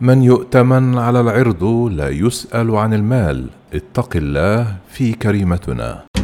[0.00, 6.15] من يؤتمن على العرض لا يسأل عن المال اتق الله في كريمتنا.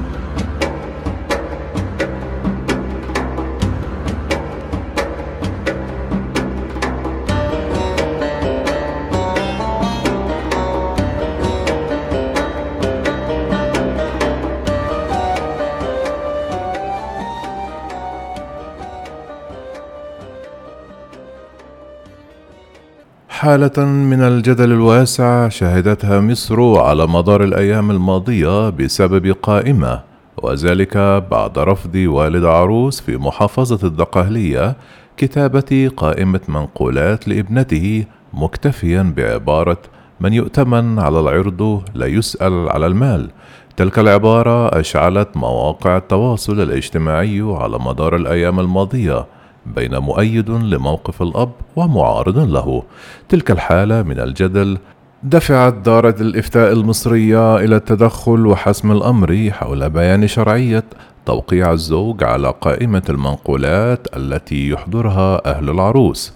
[23.43, 30.01] حالة من الجدل الواسع شهدتها مصر على مدار الأيام الماضية بسبب قائمة
[30.43, 30.97] وذلك
[31.31, 34.77] بعد رفض والد عروس في محافظة الدقهلية
[35.17, 39.79] كتابة قائمة منقولات لابنته مكتفيا بعبارة
[40.21, 43.31] من يؤتمن على العرض لا يسأل على المال
[43.77, 49.27] تلك العبارة أشعلت مواقع التواصل الاجتماعي على مدار الأيام الماضية
[49.67, 52.83] بين مؤيد لموقف الأب ومعارض له.
[53.29, 54.79] تلك الحالة من الجدل
[55.23, 60.85] دفعت دارة الإفتاء المصرية إلى التدخل وحسم الأمر حول بيان شرعية
[61.27, 66.33] توقيع الزوج على قائمة المنقولات التي يحضرها أهل العروس.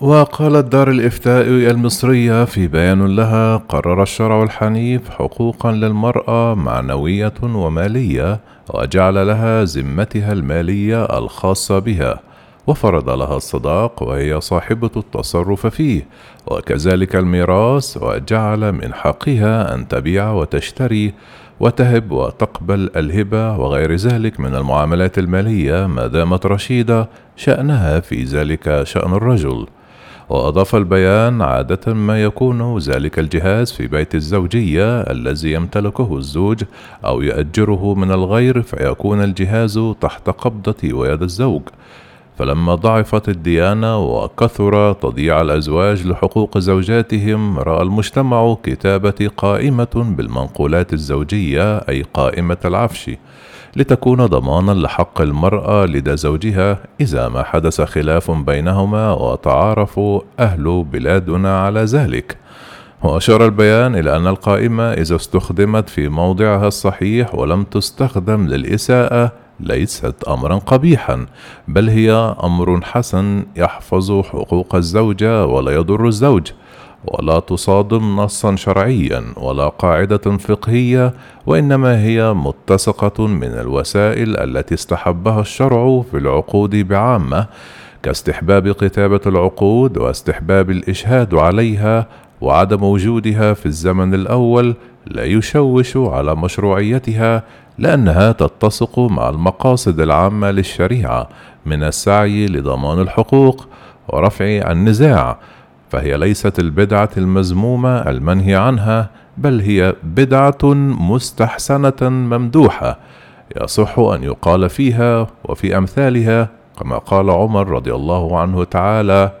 [0.00, 8.40] وقالت دار الإفتاء المصرية في بيان لها قرر الشرع الحنيف حقوقا للمرأة معنوية ومالية
[8.74, 12.20] وجعل لها ذمتها المالية الخاصة بها.
[12.66, 16.06] وفرض لها الصداق وهي صاحبة التصرف فيه
[16.46, 21.14] وكذلك الميراث وجعل من حقها أن تبيع وتشتري
[21.60, 29.12] وتهب وتقبل الهبة وغير ذلك من المعاملات المالية ما دامت رشيدة شأنها في ذلك شأن
[29.12, 29.66] الرجل.
[30.28, 36.62] وأضاف البيان عادة ما يكون ذلك الجهاز في بيت الزوجية الذي يمتلكه الزوج
[37.04, 41.62] أو يأجره من الغير فيكون الجهاز تحت قبضة ويد الزوج.
[42.38, 52.04] فلما ضعفت الديانة وكثر تضييع الأزواج لحقوق زوجاتهم رأى المجتمع كتابة قائمة بالمنقولات الزوجية أي
[52.14, 53.10] قائمة العفش
[53.76, 61.80] لتكون ضمانا لحق المرأة لدى زوجها إذا ما حدث خلاف بينهما وتعارفوا أهل بلادنا على
[61.80, 62.36] ذلك.
[63.02, 70.56] وأشار البيان إلى أن القائمة إذا استخدمت في موضعها الصحيح ولم تستخدم للإساءة ليست امرا
[70.58, 71.26] قبيحا
[71.68, 72.12] بل هي
[72.44, 76.52] أمر حسن يحفظ حقوق الزوجه ولا يضر الزوج
[77.04, 81.14] ولا تصادم نصا شرعيا ولا قاعدة فقهية
[81.46, 87.46] وإنما هي متسقة من الوسائل التي استحبها الشرع في العقود بعامة
[88.02, 92.06] كاستحباب كتابه العقود واستحباب الإشهاد عليها
[92.40, 94.74] وعدم وجودها في الزمن الأول
[95.06, 97.42] لا يشوش على مشروعيتها
[97.78, 101.28] لأنها تتسق مع المقاصد العامة للشريعة
[101.66, 103.68] من السعي لضمان الحقوق
[104.08, 105.38] ورفع النزاع
[105.90, 110.58] فهي ليست البدعة المذمومه المنهي عنها بل هي بدعة
[111.00, 112.98] مستحسنة ممدوحة
[113.62, 116.48] يصح أن يقال فيها وفي أمثالها
[116.80, 119.32] كما قال عمر رضي الله عنه تعالى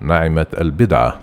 [0.00, 1.14] نعمت البدعة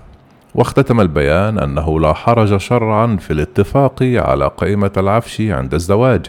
[0.59, 6.25] واختتم البيان أنه لا حرج شرعا في الاتفاق على قائمه العفش عند الزواج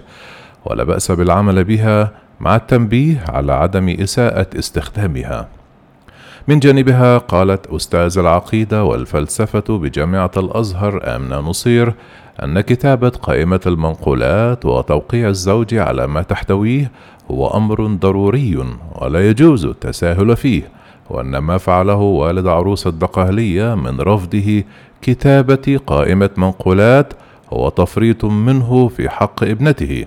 [0.64, 5.48] ولا بأس بالعمل بها مع التنبيه على عدم إساءة استخدامها.
[6.48, 11.94] من جانبها قالت أستاذ العقيدة والفلسفة بجامعة الأزهر آمنة نصير
[12.42, 16.90] أن كتابة قائمة المنقولات وتوقيع الزوج على ما تحتويه
[17.30, 18.64] هو أمر ضروري
[18.94, 20.79] ولا يجوز التساهل فيه.
[21.10, 24.65] وأن ما فعله والد عروس الدقهلية من رفضه
[25.03, 27.12] كتابة قائمة منقولات
[27.53, 30.04] هو تفريط منه في حق ابنته.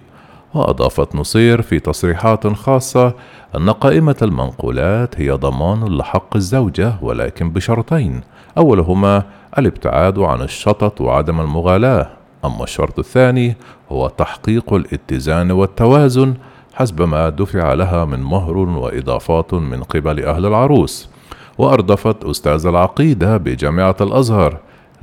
[0.54, 3.14] وأضافت نصير في تصريحات خاصة
[3.58, 8.22] أن قائمة المنقولات هي ضمان لحق الزوجة ولكن بشرطين.
[8.58, 9.24] أولهما
[9.58, 12.10] الابتعاد عن الشطط وعدم المغالاة.
[12.46, 13.56] أما الشرط الثاني
[13.92, 16.34] هو تحقيق الاتزان والتوازن
[16.74, 21.10] حسب ما دفع لها من مهر وإضافات من قبل أهل العروس
[21.58, 24.58] وأردفت أستاذ العقيدة بجامعة الأزهر.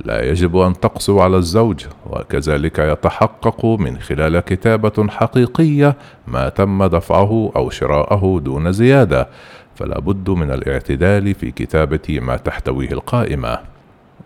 [0.05, 5.95] لا يجب أن تقسو على الزوج وكذلك يتحقق من خلال كتابة حقيقية
[6.27, 9.27] ما تم دفعه أو شراءه دون زيادة.
[9.75, 13.59] فلا بد من الاعتدال في كتابة ما تحتويه القائمة.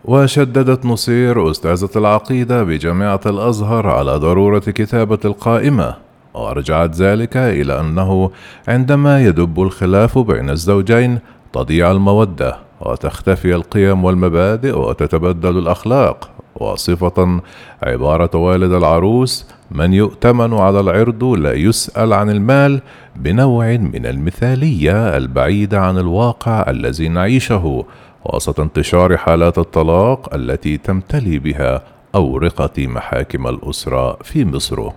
[0.04, 6.05] وشددت نصير أستاذة العقيدة بجامعة الأزهر على ضرورة كتابة القائمة.
[6.36, 8.30] وأرجعت ذلك إلى أنه
[8.68, 11.18] عندما يدب الخلاف بين الزوجين
[11.52, 16.30] تضيع المودة وتختفي القيم والمبادئ وتتبدل الأخلاق.
[16.60, 17.40] وصفة
[17.82, 22.80] عبارة والد العروس من يؤتمن على العرض لا يسأل عن المال
[23.16, 27.84] بنوع من المثالية البعيدة عن الواقع الذي نعيشه
[28.24, 31.82] وسط انتشار حالات الطلاق التي تمتلي بها
[32.14, 34.88] أورقة محاكم الأسرة في مصر.